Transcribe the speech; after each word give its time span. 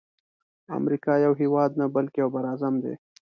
امریکا 0.77 1.13
یو 1.25 1.33
هیواد 1.41 1.71
نه 1.79 1.85
بلکی 1.95 2.17
یو 2.21 2.29
بر 2.33 2.43
اعظم 2.51 2.73
دی. 2.83 2.93